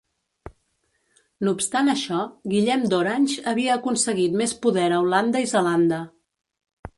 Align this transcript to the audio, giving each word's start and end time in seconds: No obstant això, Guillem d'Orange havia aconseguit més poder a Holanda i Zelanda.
No 1.47 1.51
obstant 1.57 1.91
això, 1.93 2.21
Guillem 2.53 2.85
d'Orange 2.93 3.45
havia 3.53 3.77
aconseguit 3.81 4.41
més 4.43 4.57
poder 4.65 4.89
a 4.89 4.99
Holanda 5.05 5.45
i 5.47 5.53
Zelanda. 5.55 6.03